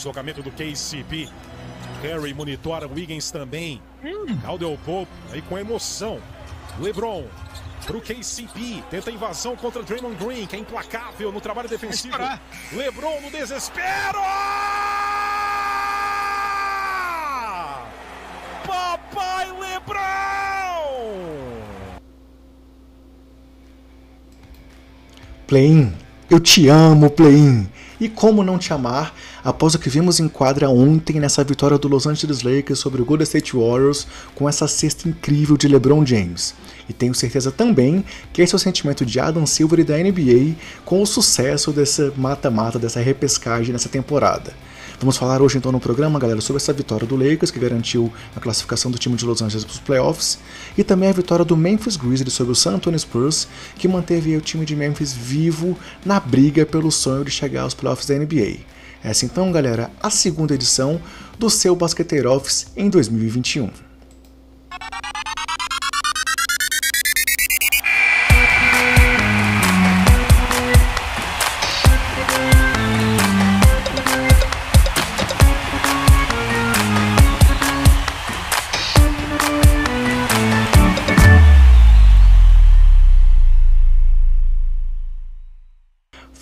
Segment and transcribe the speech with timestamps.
[0.00, 1.28] Deslocamento do KCP.
[2.02, 3.82] Harry monitora Wiggins também.
[4.42, 6.18] Caldwell Pope aí com emoção.
[6.78, 7.26] LeBron
[7.84, 8.82] pro KCP.
[8.88, 12.16] Tenta invasão contra Draymond Green, que é implacável no trabalho defensivo.
[12.72, 14.20] LeBron no desespero!
[18.66, 20.00] Papai LeBron!
[25.46, 25.92] Play-in,
[26.30, 27.68] eu te amo, Play-in.
[28.00, 29.14] E como não te amar
[29.44, 33.04] após o que vimos em quadra ontem nessa vitória do Los Angeles Lakers sobre o
[33.04, 36.54] Golden State Warriors com essa cesta incrível de LeBron James.
[36.88, 40.56] E tenho certeza também que esse é o sentimento de Adam Silver e da NBA
[40.84, 44.54] com o sucesso dessa mata-mata, dessa repescagem nessa temporada.
[45.00, 48.40] Vamos falar hoje então no programa, galera, sobre essa vitória do Lakers, que garantiu a
[48.40, 50.38] classificação do time de Los Angeles para os playoffs,
[50.76, 54.42] e também a vitória do Memphis Grizzlies sobre o San Antonio Spurs, que manteve o
[54.42, 58.58] time de Memphis vivo na briga pelo sonho de chegar aos playoffs da NBA.
[59.02, 61.00] Essa então, galera, a segunda edição
[61.38, 63.70] do seu Basqueteiro Office em 2021.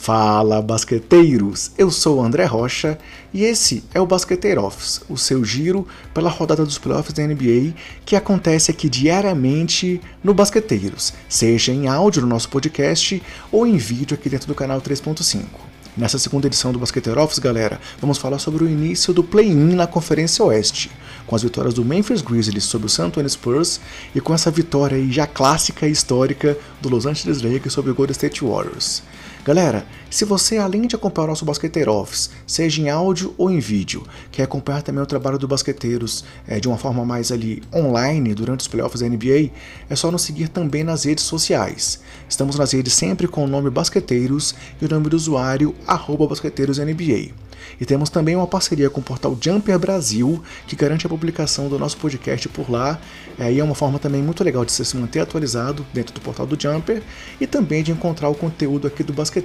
[0.09, 2.99] Fala basqueteiros, eu sou o André Rocha
[3.31, 7.75] e esse é o Basqueteiro Office, o seu giro pela rodada dos playoffs da NBA
[8.07, 14.15] que acontece aqui diariamente no Basqueteiros, seja em áudio no nosso podcast ou em vídeo
[14.15, 15.45] aqui dentro do canal 3.5.
[15.95, 19.87] Nessa segunda edição do Basqueteiro Office, galera, vamos falar sobre o início do play-in na
[19.87, 20.91] Conferência Oeste,
[21.27, 23.79] com as vitórias do Memphis Grizzlies sobre o San Antonio Spurs
[24.15, 28.13] e com essa vitória já clássica e histórica do Los Angeles Lakers sobre o Golden
[28.13, 29.03] State Warriors.
[29.49, 33.59] Galera, se você além de acompanhar o nosso Basqueteiro Office, seja em áudio ou em
[33.59, 38.35] vídeo, quer acompanhar também o trabalho do Basqueteiros é, de uma forma mais ali online
[38.35, 39.51] durante os playoffs da NBA,
[39.89, 42.03] é só nos seguir também nas redes sociais.
[42.29, 45.75] Estamos nas redes sempre com o nome Basqueteiros e o nome do usuário
[46.29, 47.33] BasqueteirosNBA.
[47.81, 51.79] E temos também uma parceria com o portal Jumper Brasil, que garante a publicação do
[51.79, 52.99] nosso podcast por lá.
[53.39, 56.21] É, e é uma forma também muito legal de você se manter atualizado dentro do
[56.21, 57.03] portal do Jumper
[57.41, 59.38] e também de encontrar o conteúdo aqui do Basqueteiros.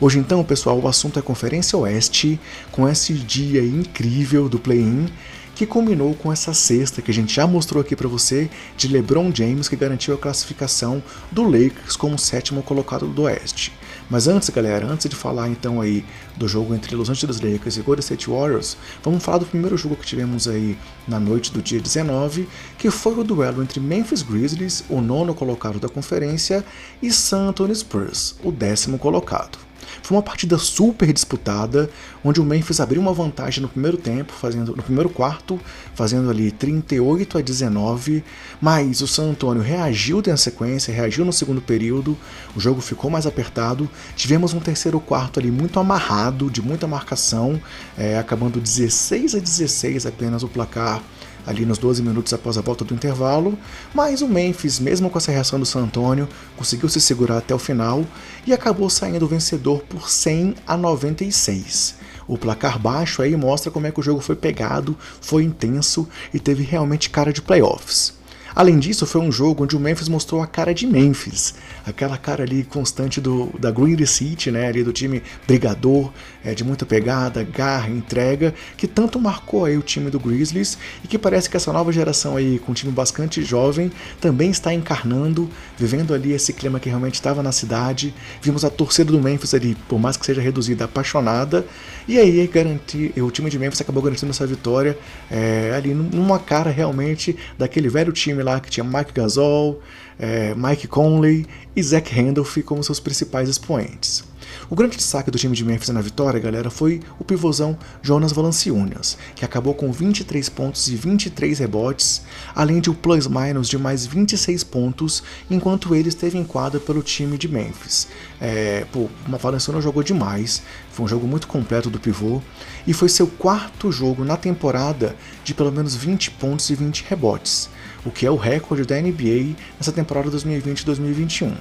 [0.00, 2.38] Hoje então, pessoal, o assunto é Conferência Oeste,
[2.72, 5.08] com esse dia incrível do play-in
[5.54, 9.30] que culminou com essa sexta que a gente já mostrou aqui para você de LeBron
[9.32, 13.72] James que garantiu a classificação do Lakers como sétimo colocado do Oeste.
[14.10, 16.04] Mas antes, galera, antes de falar então aí
[16.36, 19.96] do jogo entre Los Angeles Lakers e Golden State Warriors, vamos falar do primeiro jogo
[19.96, 20.76] que tivemos aí
[21.08, 22.48] na noite do dia 19,
[22.78, 26.64] que foi o duelo entre Memphis Grizzlies, o nono colocado da conferência,
[27.02, 29.63] e San Antonio Spurs, o décimo colocado.
[30.04, 31.88] Foi uma partida super disputada,
[32.22, 35.58] onde o Memphis abriu uma vantagem no primeiro tempo, fazendo no primeiro quarto,
[35.94, 38.22] fazendo ali 38 a 19,
[38.60, 42.18] mas o San Antonio reagiu na sequência, reagiu no segundo período,
[42.54, 47.58] o jogo ficou mais apertado, tivemos um terceiro quarto ali muito amarrado, de muita marcação,
[47.96, 51.02] é, acabando 16 a 16 apenas o placar
[51.46, 53.58] ali nos 12 minutos após a volta do intervalo,
[53.94, 57.58] mas o Memphis, mesmo com essa reação do San Antonio, conseguiu se segurar até o
[57.58, 58.04] final
[58.46, 61.96] e acabou saindo vencedor por 100 a 96.
[62.26, 66.40] O placar baixo aí mostra como é que o jogo foi pegado, foi intenso e
[66.40, 68.14] teve realmente cara de playoffs.
[68.54, 71.54] Além disso, foi um jogo onde o Memphis mostrou a cara de Memphis,
[71.84, 76.12] aquela cara ali constante do, da Green City, né, ali do time brigador,
[76.44, 81.08] é, de muita pegada, garra, entrega, que tanto marcou aí o time do Grizzlies e
[81.08, 85.50] que parece que essa nova geração aí, com um time bastante jovem, também está encarnando,
[85.76, 88.14] vivendo ali esse clima que realmente estava na cidade.
[88.40, 91.66] Vimos a torcida do Memphis ali, por mais que seja reduzida, apaixonada,
[92.06, 94.96] e aí garantir, o time de Memphis acabou garantindo essa vitória
[95.28, 99.80] é, ali numa cara realmente daquele velho time lá que tinha Mike Gasol,
[100.18, 104.24] é, Mike Conley e Zach Randolph como seus principais expoentes.
[104.70, 109.18] O grande destaque do time de Memphis na vitória, galera, foi o pivôzão Jonas Valanciunas,
[109.34, 112.22] que acabou com 23 pontos e 23 rebotes,
[112.54, 117.36] além de um plus-minus de mais 26 pontos, enquanto ele esteve em quadra pelo time
[117.36, 118.08] de Memphis.
[118.40, 122.40] É, pô, uma Valanciunas jogou demais, foi um jogo muito completo do pivô,
[122.86, 127.68] e foi seu quarto jogo na temporada de pelo menos 20 pontos e 20 rebotes,
[128.04, 131.52] o que é o recorde da NBA nessa temporada 2020-2021.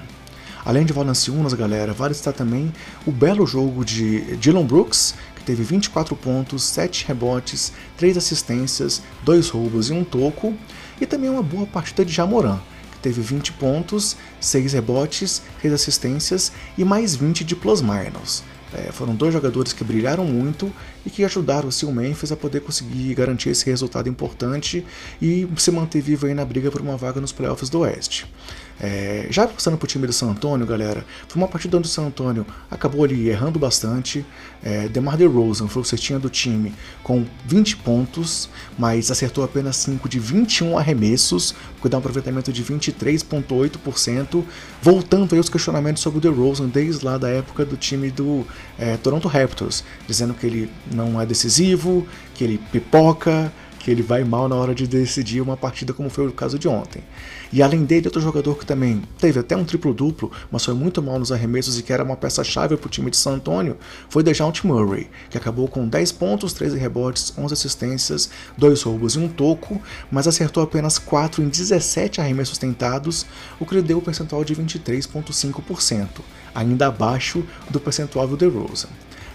[0.66, 2.72] Além de Valanciunas, galera, vale estar também
[3.06, 9.50] o belo jogo de Dylan Brooks, que teve 24 pontos, 7 rebotes, 3 assistências, 2
[9.50, 10.54] roubos e um toco,
[11.02, 12.60] e também uma boa partida de Jamoran,
[12.94, 18.44] que teve 20 pontos, 6 rebotes, 3 assistências e mais 20 de plus-minus.
[18.74, 20.74] É, foram dois jogadores que brilharam muito
[21.06, 24.86] e que ajudaram assim, o Memphis a poder conseguir garantir esse resultado importante
[25.22, 28.26] e se manter vivo aí na briga por uma vaga nos playoffs do Oeste.
[28.80, 31.92] É, já passando para o time do San Antonio, galera, foi uma partida onde o
[31.92, 34.26] San Antonio acabou ali errando bastante.
[34.64, 36.74] É, DeMar DeRozan foi o cestinha do time
[37.04, 42.64] com 20 pontos, mas acertou apenas 5 de 21 arremessos, que dá um aproveitamento de
[42.64, 44.44] 23,8%,
[44.82, 48.46] voltando aí os questionamentos sobre o DeRozan desde lá da época do time do
[48.78, 53.52] é, Toronto Raptors, dizendo que ele não é decisivo, que ele pipoca,
[53.84, 56.70] que ele vai mal na hora de decidir uma partida, como foi o caso de
[56.70, 57.04] ontem.
[57.52, 61.20] E além dele, outro jogador que também teve até um triplo-duplo, mas foi muito mal
[61.20, 63.76] nos arremessos e que era uma peça-chave para o time de San Antonio,
[64.08, 69.20] foi DeJounte Murray, que acabou com 10 pontos, 13 rebotes, 11 assistências, 2 roubos e
[69.20, 73.26] um toco, mas acertou apenas 4 em 17 arremessos tentados,
[73.60, 76.08] o que lhe deu o percentual de 23,5%,
[76.56, 78.88] ainda abaixo do percentual do DeRozan.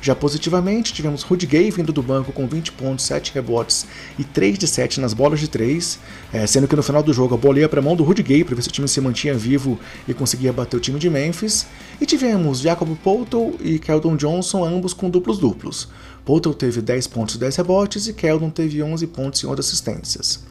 [0.09, 3.87] Já positivamente, tivemos Rudy Gay vindo do banco com 20 pontos, 7 rebotes
[4.19, 5.99] e 3 de 7 nas bolas de 3,
[6.33, 8.23] é, sendo que no final do jogo a bola ia para a mão do Rudy
[8.23, 9.79] Gay para ver se o time se mantinha vivo
[10.09, 11.67] e conseguia bater o time de Memphis.
[12.01, 15.91] E tivemos Jacob Poulton e Keldon Johnson, ambos com duplos duplos.
[16.25, 20.43] Poulton teve 10 pontos e 10 rebotes e Keldon teve 11 pontos e 11 assistências.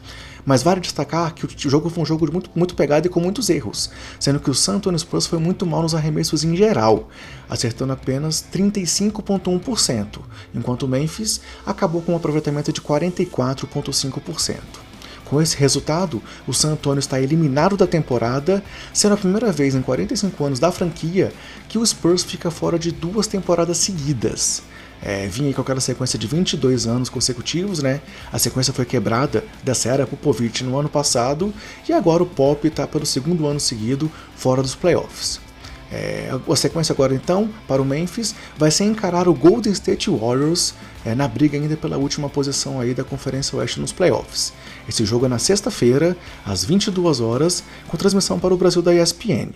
[0.48, 3.50] Mas vale destacar que o jogo foi um jogo muito, muito pegado e com muitos
[3.50, 7.10] erros, sendo que o San Antonio Spurs foi muito mal nos arremessos em geral,
[7.50, 10.20] acertando apenas 35,1%,
[10.54, 14.56] enquanto o Memphis acabou com um aproveitamento de 44,5%.
[15.26, 18.64] Com esse resultado, o San Antonio está eliminado da temporada,
[18.94, 21.30] sendo a primeira vez em 45 anos da franquia
[21.68, 24.62] que o Spurs fica fora de duas temporadas seguidas.
[25.02, 28.00] É, vinha com aquela sequência de 22 anos consecutivos, né?
[28.32, 31.54] A sequência foi quebrada dessa era Popovich no ano passado
[31.88, 35.40] e agora o Pop está pelo segundo ano seguido fora dos playoffs.
[35.90, 40.74] É, a sequência agora então para o Memphis vai ser encarar o Golden State Warriors
[41.04, 44.52] é, na briga ainda pela última posição aí da Conferência Oeste nos playoffs.
[44.86, 49.52] Esse jogo é na sexta-feira, às 22 horas, com transmissão para o Brasil da ESPN.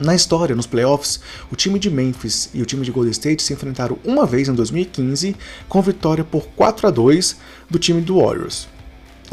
[0.00, 1.20] Na história, nos playoffs,
[1.52, 4.54] o time de Memphis e o time de Golden State se enfrentaram uma vez em
[4.54, 5.36] 2015,
[5.68, 7.36] com vitória por 4 a 2
[7.68, 8.66] do time do Warriors.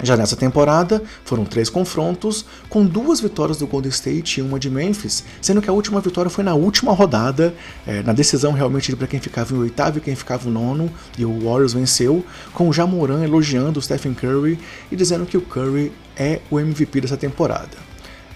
[0.03, 4.69] Já nessa temporada, foram três confrontos, com duas vitórias do Golden State e uma de
[4.69, 7.55] Memphis, sendo que a última vitória foi na última rodada,
[7.87, 11.23] é, na decisão realmente para quem ficava em oitavo e quem ficava em nono, e
[11.23, 14.59] o Warriors venceu, com o Jamoran elogiando o Stephen Curry
[14.91, 17.86] e dizendo que o Curry é o MVP dessa temporada.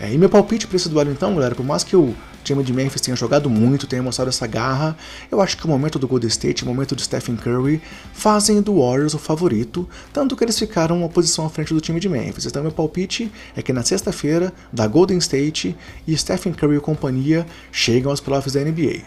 [0.01, 2.73] É, e meu palpite para esse duelo então, galera, por mais que o time de
[2.73, 4.97] Memphis tenha jogado muito, tenha mostrado essa garra,
[5.29, 7.79] eu acho que o momento do Golden State, o momento do Stephen Curry,
[8.11, 11.99] fazem do Warriors o favorito, tanto que eles ficaram uma posição à frente do time
[11.99, 12.47] de Memphis.
[12.47, 15.77] Então meu palpite é que na sexta-feira, da Golden State
[16.07, 19.03] e Stephen Curry e companhia chegam aos playoffs da NBA.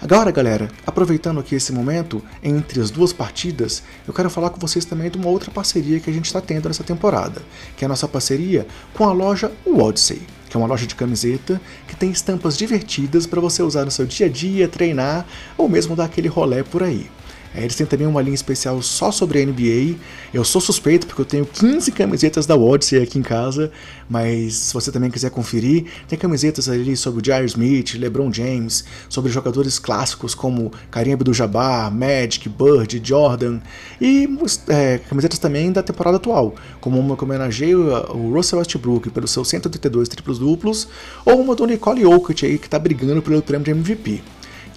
[0.00, 4.84] Agora, galera, aproveitando aqui esse momento entre as duas partidas, eu quero falar com vocês
[4.84, 7.42] também de uma outra parceria que a gente está tendo nessa temporada,
[7.76, 8.64] que é a nossa parceria
[8.94, 13.40] com a loja Odyssey, que é uma loja de camiseta que tem estampas divertidas para
[13.40, 17.10] você usar no seu dia a dia, treinar ou mesmo dar aquele rolé por aí.
[17.58, 19.96] É, eles têm também uma linha especial só sobre a NBA.
[20.32, 23.72] Eu sou suspeito porque eu tenho 15 camisetas da Odyssey aqui em casa,
[24.08, 28.84] mas se você também quiser conferir, tem camisetas ali sobre o Jair Smith, LeBron James,
[29.08, 33.58] sobre jogadores clássicos como Kareem Abdul-Jabbar, Magic, Bird, Jordan
[34.00, 34.28] e
[34.68, 39.48] é, camisetas também da temporada atual, como uma que homenageia o Russell Westbrook pelos seus
[39.48, 40.86] 182 triplos duplos
[41.24, 44.22] ou uma do Nicole Jokic aí que está brigando pelo prêmio de MVP.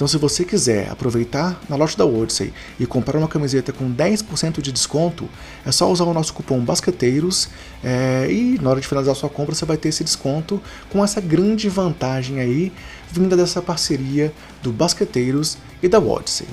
[0.01, 4.59] Então, se você quiser aproveitar na loja da Odyssey e comprar uma camiseta com 10%
[4.59, 5.29] de desconto,
[5.63, 7.49] é só usar o nosso cupom BASQUETEIROS
[7.83, 11.03] é, e na hora de finalizar a sua compra você vai ter esse desconto com
[11.03, 12.73] essa grande vantagem aí
[13.11, 16.47] vinda dessa parceria do Basqueteiros e da Odyssey.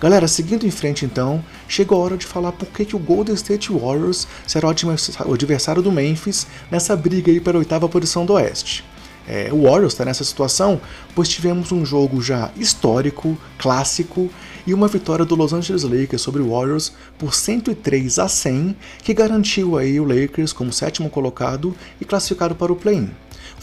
[0.00, 3.34] Galera, seguindo em frente então, chegou a hora de falar por que, que o Golden
[3.34, 8.84] State Warriors será o adversário do Memphis nessa briga aí pela oitava posição do Oeste.
[9.26, 10.80] É, o Warriors está nessa situação,
[11.14, 14.30] pois tivemos um jogo já histórico, clássico,
[14.66, 19.12] e uma vitória do Los Angeles Lakers sobre o Warriors por 103 a 100, que
[19.12, 23.10] garantiu aí o Lakers como sétimo colocado e classificado para o play-in.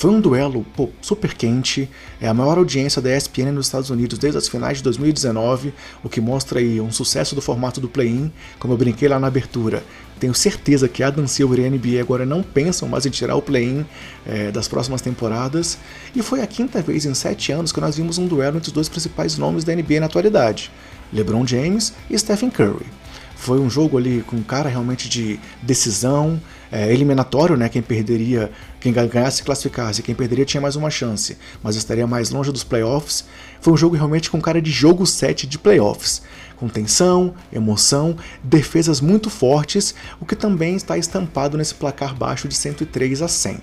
[0.02, 1.88] Foi um duelo pô, super quente,
[2.20, 5.72] é a maior audiência da ESPN nos Estados Unidos desde as finais de 2019,
[6.04, 9.28] o que mostra aí um sucesso do formato do play-in, como eu brinquei lá na
[9.28, 9.84] abertura.
[10.20, 13.44] Tenho certeza que Adam Silver e a NBA agora não pensam mais em tirar o
[13.44, 13.86] play-in
[14.26, 15.78] é, das próximas temporadas,
[16.16, 18.74] e foi a quinta vez em sete anos que nós vimos um duelo entre os
[18.74, 20.72] dois principais nomes da NBA na atualidade,
[21.14, 22.88] LeBron James e Stephen Curry.
[23.36, 27.68] foi um jogo ali com cara realmente de decisão, é, eliminatório, né?
[27.68, 28.50] Quem perderia,
[28.80, 33.26] quem ganhasse classificasse, quem perderia tinha mais uma chance, mas estaria mais longe dos playoffs.
[33.60, 36.22] Foi um jogo realmente com cara de jogo 7 de playoffs,
[36.56, 42.56] com tensão, emoção, defesas muito fortes, o que também está estampado nesse placar baixo de
[42.56, 43.60] 103 a 100.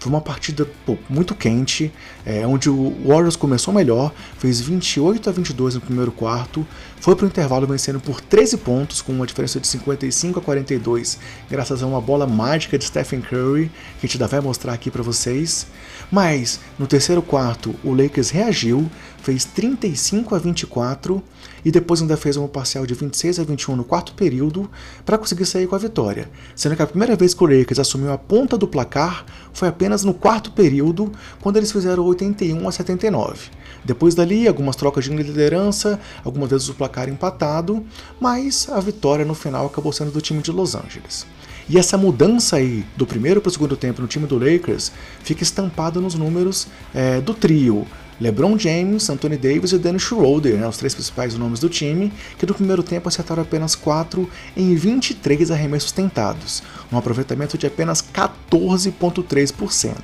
[0.00, 1.92] Foi uma partida pô, muito quente,
[2.24, 6.66] é, onde o Warriors começou melhor, fez 28 a 22 no primeiro quarto,
[7.00, 11.18] foi para o intervalo vencendo por 13 pontos, com uma diferença de 55 a 42,
[11.50, 14.90] graças a uma bola mágica de Stephen Curry, que a gente ainda vai mostrar aqui
[14.90, 15.66] para vocês.
[16.10, 18.90] Mas no terceiro quarto, o Lakers reagiu,
[19.22, 21.22] fez 35 a 24
[21.64, 24.70] e depois ainda fez um parcial de 26 a 21 no quarto período
[25.04, 28.12] para conseguir sair com a vitória, sendo que a primeira vez que o Lakers assumiu
[28.12, 33.50] a ponta do placar foi apenas no quarto período, quando eles fizeram 81 a 79.
[33.84, 37.84] Depois dali, algumas trocas de liderança, algumas vezes o placar empatado,
[38.20, 41.26] mas a vitória no final acabou sendo do time de Los Angeles.
[41.68, 44.90] E essa mudança aí do primeiro para o segundo tempo no time do Lakers
[45.22, 47.86] fica estampada nos números é, do trio
[48.20, 52.44] LeBron James, Anthony Davis e Dennis Schroeder, né, os três principais nomes do time, que
[52.44, 56.62] no primeiro tempo acertaram apenas 4 em 23 arremessos tentados,
[56.92, 59.94] um aproveitamento de apenas 14,3%.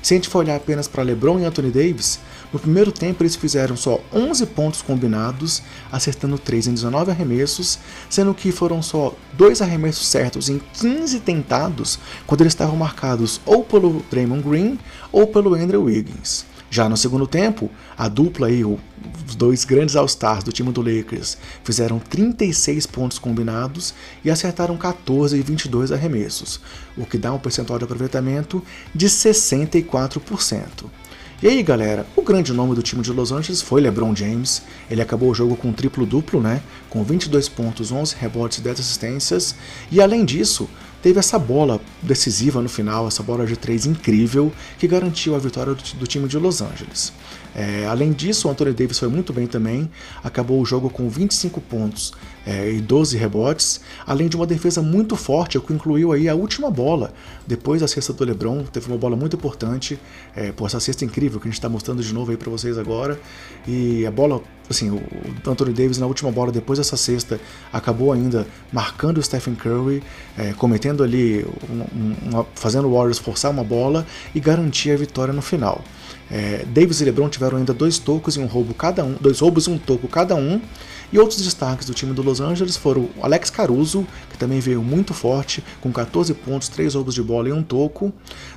[0.00, 2.18] Se a gente for olhar apenas para LeBron e Anthony Davis,
[2.52, 7.78] no primeiro tempo eles fizeram só 11 pontos combinados, acertando 3 em 19 arremessos,
[8.10, 13.62] sendo que foram só 2 arremessos certos em 15 tentados, quando eles estavam marcados ou
[13.62, 14.78] pelo Draymond Green
[15.12, 16.50] ou pelo Andrew Wiggins.
[16.72, 21.36] Já no segundo tempo, a dupla aí, os dois grandes All-Stars do time do Lakers,
[21.62, 23.92] fizeram 36 pontos combinados
[24.24, 26.62] e acertaram 14 e 22 arremessos,
[26.96, 28.64] o que dá um percentual de aproveitamento
[28.94, 30.86] de 64%.
[31.42, 34.62] E aí, galera, o grande nome do time de Los Angeles foi LeBron James.
[34.90, 36.62] Ele acabou o jogo com um triplo-duplo, né?
[36.88, 39.54] Com 22 pontos, 11 rebotes e 10 assistências.
[39.90, 40.70] E além disso,
[41.02, 45.74] teve essa bola decisiva no final, essa bola de três incrível, que garantiu a vitória
[45.74, 47.12] do, do time de Los Angeles.
[47.54, 49.90] É, além disso, o Anthony Davis foi muito bem também,
[50.24, 52.12] acabou o jogo com 25 pontos
[52.46, 56.34] é, e 12 rebotes, além de uma defesa muito forte, o que incluiu aí a
[56.34, 57.12] última bola.
[57.46, 59.98] Depois da cesta do LeBron, teve uma bola muito importante,
[60.34, 62.78] é, por essa cesta incrível que a gente está mostrando de novo aí para vocês
[62.78, 63.20] agora.
[63.66, 64.40] E a bola,
[64.72, 65.00] assim, o
[65.48, 67.40] Anthony Davis na última bola, depois dessa cesta,
[67.72, 70.02] acabou ainda marcando o Stephen Curry,
[70.36, 75.32] é, cometendo ali, um, uma, fazendo o Warriors forçar uma bola e garantir a vitória
[75.32, 75.84] no final.
[76.30, 79.66] É, Davis e LeBron tiveram ainda dois tocos e um roubo cada um, dois roubos
[79.66, 80.60] e um toco cada um.
[81.12, 85.12] E outros destaques do time do Los Angeles foram Alex Caruso, que também veio muito
[85.12, 88.10] forte, com 14 pontos, 3 roubos de bola e um toco.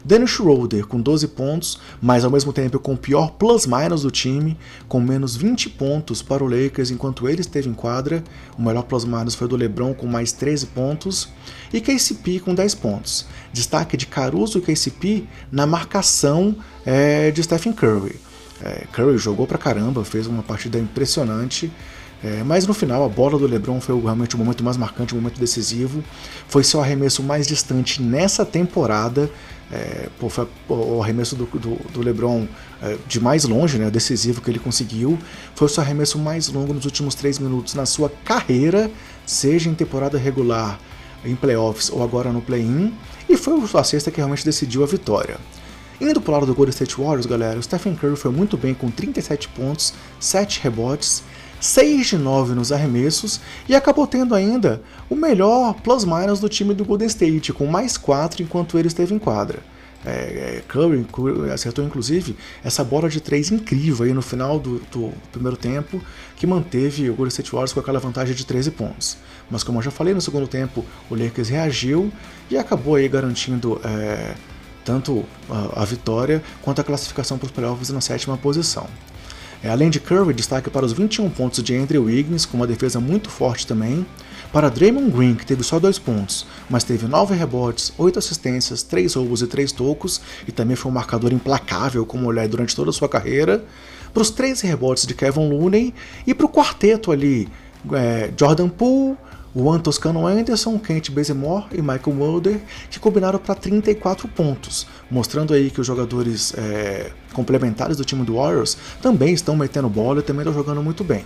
[0.05, 4.57] Dennis Schroeder, com 12 pontos, mas ao mesmo tempo com o pior plus-minus do time,
[4.87, 8.23] com menos 20 pontos para o Lakers enquanto ele esteve em quadra.
[8.57, 11.27] O melhor plus-minus foi do LeBron, com mais 13 pontos.
[11.73, 13.25] E KCP com 10 pontos.
[13.51, 18.15] Destaque de Caruso e KCP na marcação é, de Stephen Curry.
[18.61, 21.69] É, Curry jogou pra caramba, fez uma partida impressionante.
[22.23, 25.15] É, mas no final, a bola do LeBron foi realmente o momento mais marcante, o
[25.17, 26.03] momento decisivo.
[26.47, 29.29] Foi seu arremesso mais distante nessa temporada.
[29.71, 32.47] É, pô, foi o arremesso do, do, do LeBron
[32.81, 35.17] é, de mais longe, né, decisivo que ele conseguiu.
[35.55, 38.89] Foi o seu arremesso mais longo nos últimos três minutos na sua carreira,
[39.25, 40.79] seja em temporada regular,
[41.23, 42.93] em playoffs ou agora no play-in.
[43.27, 45.37] E foi a sexta que realmente decidiu a vitória.
[45.99, 48.91] Indo pro lado do Golden State Warriors, galera, o Stephen Curry foi muito bem com
[48.91, 51.23] 37 pontos, 7 rebotes
[51.59, 56.85] 6 de 9 nos arremessos e acabou tendo ainda o melhor plus-minus do time do
[56.85, 59.59] Golden State, com mais 4 enquanto ele esteve em quadra.
[60.05, 61.03] É, é Curry
[61.51, 65.99] acertou inclusive essa bola de 3 incrível aí no final do, do, primeiro tempo,
[66.35, 69.17] que manteve o Golden State Warriors com aquela vantagem de 13 pontos.
[69.49, 72.11] Mas como eu já falei, no segundo tempo o Lakers reagiu
[72.49, 74.35] e acabou aí garantindo é,
[74.83, 78.87] tanto a, a vitória quanto a classificação para os playoffs na sétima posição.
[79.63, 82.99] É, além de Curry, destaque para os 21 pontos de Andrew Wiggins, com uma defesa
[82.99, 84.05] muito forte também.
[84.51, 89.13] Para Draymond Green, que teve só 2 pontos, mas teve 9 rebotes, 8 assistências, 3
[89.15, 92.93] roubos e 3 tocos, e também foi um marcador implacável como olhar durante toda a
[92.93, 93.65] sua carreira.
[94.13, 95.93] Para os 13 rebotes de Kevin Looney,
[96.25, 97.49] e para o quarteto ali,
[97.91, 99.17] é, Jordan Poole,
[99.55, 102.59] Juan Toscano Anderson, Kent Bazemore e Michael Mulder,
[102.89, 108.35] que combinaram para 34 pontos, mostrando aí que os jogadores é, complementares do time do
[108.35, 111.23] Warriors também estão metendo bola e também estão jogando muito bem.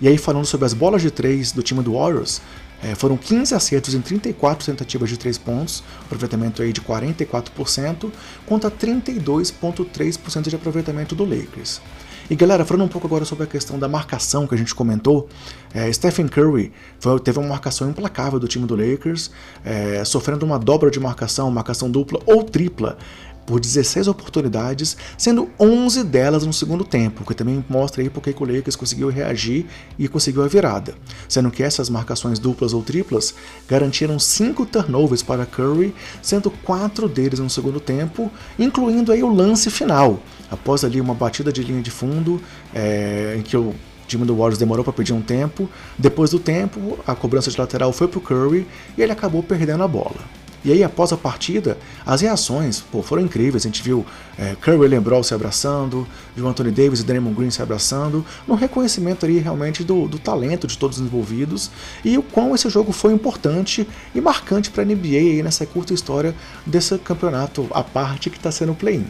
[0.00, 2.40] E aí falando sobre as bolas de 3 do time do Warriors,
[2.82, 8.12] é, foram 15 acertos em 34 tentativas de 3 pontos, aproveitamento aí de 44%,
[8.46, 11.80] contra 32,3% de aproveitamento do Lakers.
[12.28, 15.28] E galera, falando um pouco agora sobre a questão da marcação que a gente comentou,
[15.72, 19.30] é, Stephen Curry foi, teve uma marcação implacável do time do Lakers,
[19.64, 22.98] é, sofrendo uma dobra de marcação, marcação dupla ou tripla
[23.46, 28.44] por 16 oportunidades, sendo 11 delas no segundo tempo, que também mostra aí porque o
[28.44, 29.66] Lakers conseguiu reagir
[29.98, 30.94] e conseguiu a virada.
[31.28, 33.34] Sendo que essas marcações duplas ou triplas
[33.68, 39.70] garantiram 5 turnovers para Curry, sendo 4 deles no segundo tempo, incluindo aí o lance
[39.70, 42.42] final, após ali uma batida de linha de fundo,
[42.74, 43.74] é, em que o
[44.06, 45.68] time do Warriors demorou para pedir um tempo.
[45.98, 49.82] Depois do tempo, a cobrança de lateral foi para o Curry e ele acabou perdendo
[49.82, 50.45] a bola.
[50.66, 53.64] E aí, após a partida, as reações pô, foram incríveis.
[53.64, 54.04] A gente viu
[54.36, 56.04] é, Curry lembrou se abraçando,
[56.34, 60.66] viu Anthony Davis e Draymond Green se abraçando, no reconhecimento ali realmente do, do talento
[60.66, 61.70] de todos os envolvidos
[62.04, 65.94] e o quão esse jogo foi importante e marcante para a NBA aí nessa curta
[65.94, 66.34] história
[66.66, 69.06] desse campeonato à parte que está sendo o play-in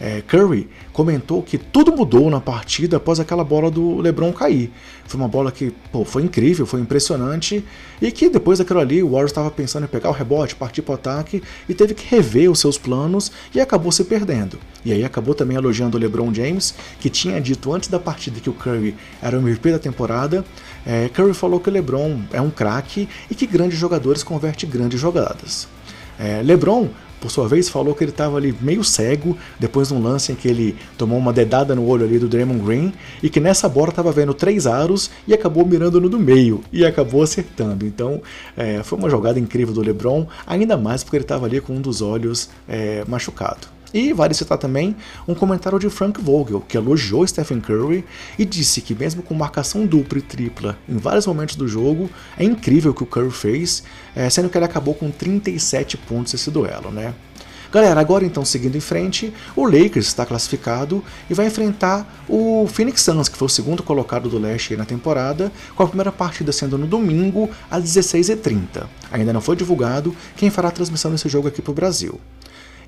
[0.00, 4.70] é, Curry comentou que tudo mudou na partida após aquela bola do LeBron cair.
[5.06, 7.64] Foi uma bola que pô, foi incrível, foi impressionante
[8.00, 10.92] e que depois daquilo ali o Warriors estava pensando em pegar o rebote, partir para
[10.92, 14.58] o ataque e teve que rever os seus planos e acabou se perdendo.
[14.84, 18.50] E aí acabou também elogiando o LeBron James, que tinha dito antes da partida que
[18.50, 20.44] o Curry era o MVP da temporada.
[20.84, 25.00] É, Curry falou que o LeBron é um craque e que grandes jogadores converte grandes
[25.00, 25.68] jogadas.
[26.18, 26.88] É, LeBron
[27.24, 30.34] por sua vez, falou que ele estava ali meio cego depois de um lance em
[30.34, 33.88] que ele tomou uma dedada no olho ali do Draymond Green e que nessa bola
[33.88, 37.86] estava vendo três aros e acabou mirando no do meio e acabou acertando.
[37.86, 38.20] Então
[38.54, 41.80] é, foi uma jogada incrível do LeBron, ainda mais porque ele estava ali com um
[41.80, 43.73] dos olhos é, machucado.
[43.94, 44.96] E vale citar também
[45.26, 48.04] um comentário de Frank Vogel, que elogiou Stephen Curry
[48.36, 52.42] e disse que, mesmo com marcação dupla e tripla em vários momentos do jogo, é
[52.42, 53.84] incrível o que o Curry fez,
[54.16, 57.14] é, sendo que ele acabou com 37 pontos esse duelo, né?
[57.70, 63.00] Galera, agora então seguindo em frente, o Lakers está classificado e vai enfrentar o Phoenix
[63.00, 66.76] Suns, que foi o segundo colocado do leste na temporada, com a primeira partida sendo
[66.76, 68.86] no domingo às 16h30.
[69.12, 72.20] Ainda não foi divulgado quem fará a transmissão desse jogo aqui para o Brasil.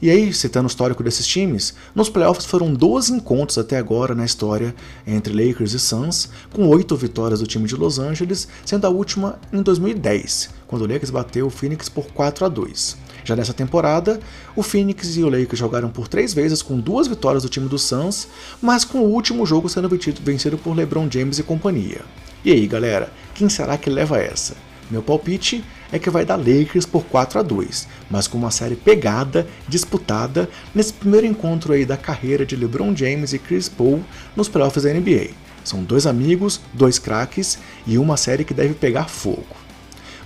[0.01, 4.25] E aí, citando o histórico desses times, nos playoffs foram 12 encontros até agora na
[4.25, 4.75] história
[5.07, 9.39] entre Lakers e Suns, com 8 vitórias do time de Los Angeles, sendo a última
[9.53, 12.97] em 2010, quando o Lakers bateu o Phoenix por 4 a 2.
[13.25, 14.21] Já nessa temporada,
[14.55, 17.79] o Phoenix e o Lakers jogaram por três vezes com duas vitórias do time do
[17.79, 18.29] Suns,
[18.61, 19.89] mas com o último jogo sendo
[20.23, 22.03] vencido por LeBron James e companhia.
[22.45, 24.55] E aí, galera, quem será que leva essa?
[24.89, 28.77] Meu palpite é que vai dar Lakers por 4 a 2, mas com uma série
[28.77, 34.03] pegada, disputada nesse primeiro encontro aí da carreira de LeBron James e Chris Paul
[34.35, 35.31] nos playoffs da NBA.
[35.65, 39.67] São dois amigos, dois craques e uma série que deve pegar fogo.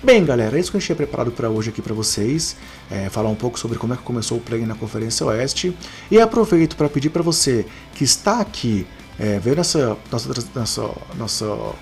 [0.02, 2.56] Bem, galera, é isso que eu tinha preparado para hoje aqui para vocês,
[2.90, 5.76] é, falar um pouco sobre como é que começou o play na Conferência Oeste
[6.10, 8.86] e aproveito para pedir para você que está aqui
[9.18, 11.74] é, vendo essa nossa, nossa, nossa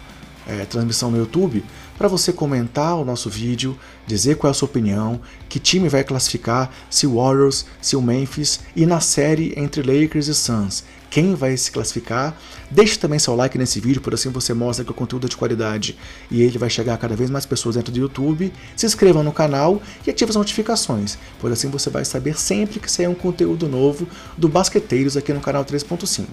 [0.49, 1.65] é, transmissão no YouTube,
[1.99, 6.05] para você comentar o nosso vídeo, dizer qual é a sua opinião, que time vai
[6.05, 11.35] classificar, se o Warriors, se o Memphis e na série entre Lakers e Suns, quem
[11.35, 12.39] vai se classificar.
[12.71, 15.37] Deixe também seu like nesse vídeo, por assim você mostra que o conteúdo é de
[15.37, 15.99] qualidade
[16.31, 18.53] e ele vai chegar a cada vez mais pessoas dentro do YouTube.
[18.77, 22.91] Se inscreva no canal e ative as notificações, pois assim você vai saber sempre que
[22.91, 24.07] sair um conteúdo novo
[24.37, 26.27] do Basqueteiros aqui no canal 3.5.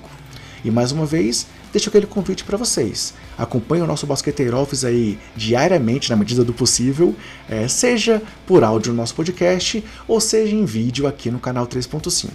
[0.65, 3.13] E mais uma vez, deixo aquele convite para vocês.
[3.37, 7.15] Acompanhe o nosso Basqueteiro Office aí diariamente, na medida do possível,
[7.47, 12.31] é, seja por áudio no nosso podcast ou seja em vídeo aqui no canal 3.5.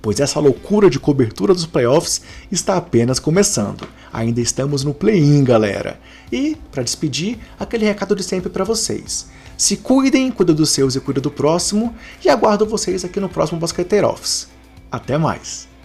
[0.00, 3.86] Pois essa loucura de cobertura dos playoffs está apenas começando.
[4.10, 6.00] Ainda estamos no play-in, galera.
[6.32, 9.26] E, para despedir, aquele recado de sempre para vocês.
[9.58, 13.60] Se cuidem, cuida dos seus e cuida do próximo, e aguardo vocês aqui no próximo
[13.60, 14.48] Basqueteiro Office.
[14.90, 15.75] Até mais!